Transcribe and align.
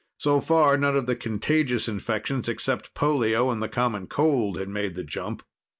So 0.17 0.41
far, 0.41 0.79
none 0.79 0.95
of 0.95 1.05
the 1.05 1.15
contagious 1.15 1.87
infections 1.87 2.49
except 2.49 2.95
polio 2.95 3.51
and 3.51 3.61
the 3.61 3.69
common 3.69 4.07
cold 4.07 4.57
had 4.57 4.67
made 4.67 4.95
the 4.95 5.03
jump. 5.03 5.43